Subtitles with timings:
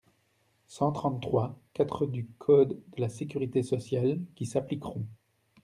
[0.65, 5.05] cent trente-trois-quatre du code de la sécurité sociale qui s’appliqueront.